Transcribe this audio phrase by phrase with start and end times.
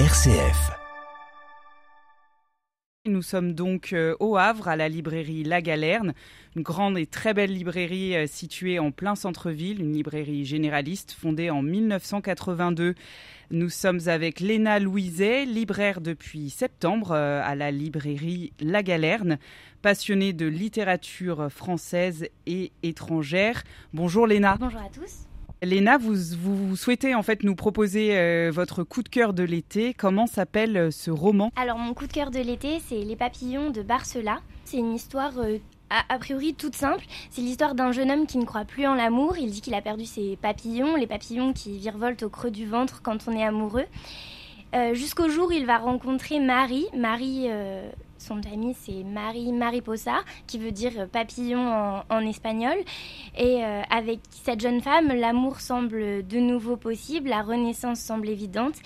[0.00, 0.72] RCF.
[3.06, 6.14] Nous sommes donc euh, au Havre, à la librairie La Galerne,
[6.56, 11.48] une grande et très belle librairie euh, située en plein centre-ville, une librairie généraliste fondée
[11.48, 12.96] en 1982.
[13.52, 19.38] Nous sommes avec Léna Louiset, libraire depuis septembre euh, à la librairie La Galerne,
[19.80, 23.62] passionnée de littérature française et étrangère.
[23.92, 24.56] Bonjour Léna.
[24.58, 25.28] Bonjour à tous.
[25.64, 29.94] Léna, vous, souhaitez en fait nous proposer euh, votre coup de cœur de l'été.
[29.94, 31.50] Comment s'appelle euh, ce roman?
[31.56, 34.40] Alors mon coup de cœur de l'été, c'est Les papillons de Barcela.
[34.64, 35.58] C'est une histoire euh,
[35.90, 37.04] a, priori toute simple.
[37.30, 39.36] C'est l'histoire d'un jeune homme qui ne croit plus en l'amour.
[39.38, 43.00] Il dit qu'il a perdu ses papillons, les papillons qui virevoltent au creux du ventre
[43.02, 43.86] quand on est amoureux.
[44.92, 46.86] Jusqu'au jour où il va rencontrer Marie.
[46.96, 47.48] Marie
[48.24, 52.76] son amie, c'est Marie Mariposa, qui veut dire papillon en, espagnol.
[53.36, 58.76] Et euh, avec cette jeune femme, l'amour semble de nouveau possible, la renaissance semble évidente.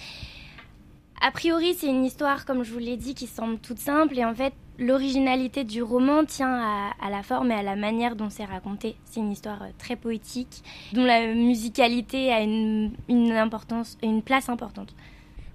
[1.20, 4.18] A priori, c'est une histoire, comme je vous l'ai dit, qui semble toute simple.
[4.18, 8.30] Et en fait, l'originalité du roman tient à, la forme et à la manière dont
[8.30, 8.96] c'est raconté.
[9.04, 10.62] C'est une histoire euh, très poétique,
[10.92, 14.94] dont la musicalité a une, une importance, une place importante.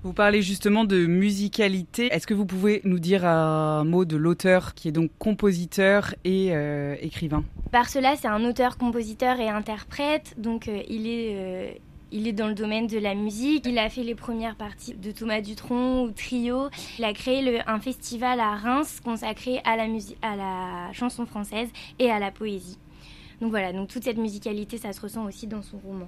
[0.03, 2.07] Vous parlez justement de musicalité.
[2.13, 6.49] Est-ce que vous pouvez nous dire un mot de l'auteur qui est donc compositeur et
[6.51, 7.45] euh, écrivain?
[7.71, 10.35] Barcela, c'est un auteur, compositeur et interprète.
[10.37, 11.35] Donc euh, il est...
[11.35, 11.71] Euh,
[12.15, 13.65] il est dans le domaine de la musique.
[13.65, 16.69] Il a fait les premières parties de Thomas Dutronc ou Trio.
[16.99, 19.87] Il a créé un festival à Reims consacré à la,
[20.21, 22.77] à la chanson française et à la poésie.
[23.41, 26.07] Donc voilà, donc toute cette musicalité, ça se ressent aussi dans son roman.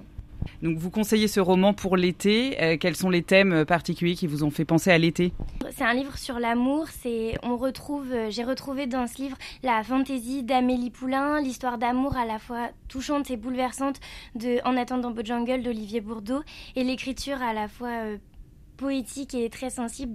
[0.62, 2.60] Donc vous conseillez ce roman pour l'été.
[2.62, 5.32] Euh, quels sont les thèmes euh, particuliers qui vous ont fait penser à l'été?
[5.70, 6.86] C'est un livre sur l'amour.
[6.88, 12.16] C'est on retrouve, euh, j'ai retrouvé dans ce livre la fantaisie d'Amélie Poulain, l'histoire d'amour
[12.16, 14.00] à la fois touchante et bouleversante
[14.34, 16.42] de En attendant Jungle d'Olivier Bourdeau
[16.74, 17.90] et l'écriture à la fois
[18.76, 20.14] poétique et très sensible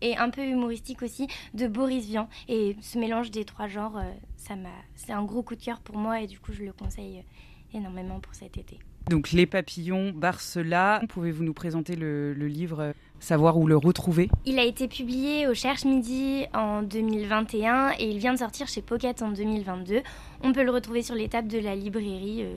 [0.00, 2.28] et un peu humoristique aussi de Boris Vian.
[2.48, 4.02] Et ce mélange des trois genres,
[4.36, 6.72] ça m'a, c'est un gros coup de cœur pour moi et du coup je le
[6.72, 7.24] conseille
[7.74, 8.78] énormément pour cet été.
[9.10, 11.02] Donc Les Papillons, Barcela.
[11.08, 14.30] Pouvez-vous nous présenter le, livre, savoir où le retrouver?
[14.46, 18.82] Il a été publié au Cherche Midi en 2021 et il vient de sortir chez
[18.82, 20.02] Pocket en 2022.
[20.42, 22.54] On peut le retrouver sur les tables de la librairie euh,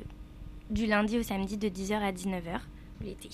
[0.69, 2.59] du lundi au samedi de 10h à 19h
[3.01, 3.29] l'été.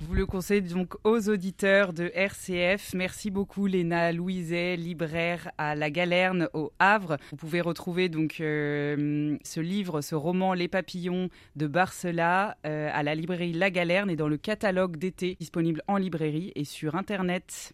[0.00, 2.94] Vous le conseillez donc aux auditeurs de RCF.
[2.94, 7.16] Merci beaucoup Léna Louiset, libraire à La Galerne au Havre.
[7.30, 13.02] Vous pouvez retrouver donc euh, ce livre, ce roman Les Papillons de Barcela euh, à
[13.02, 17.72] la librairie La Galerne et dans le catalogue d'été disponible en librairie et sur internet.